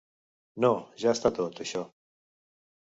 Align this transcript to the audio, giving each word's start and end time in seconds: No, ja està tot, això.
No, 0.65 0.71
ja 1.03 1.13
està 1.19 1.33
tot, 1.41 1.63
això. 1.67 1.87